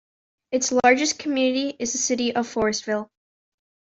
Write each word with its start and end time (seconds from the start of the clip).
Its 0.51 0.71
largest 0.83 1.19
community 1.19 1.75
is 1.77 1.91
the 1.91 1.99
city 1.99 2.33
of 2.35 2.51
Forestville. 2.51 3.07